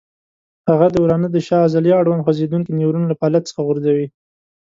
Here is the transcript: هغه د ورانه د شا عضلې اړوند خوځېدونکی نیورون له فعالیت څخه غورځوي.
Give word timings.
هغه 0.69 0.85
د 0.91 0.95
ورانه 1.03 1.27
د 1.31 1.37
شا 1.47 1.57
عضلې 1.67 1.91
اړوند 1.99 2.23
خوځېدونکی 2.25 2.71
نیورون 2.79 3.03
له 3.07 3.15
فعالیت 3.19 3.43
څخه 3.49 3.61
غورځوي. 3.67 4.07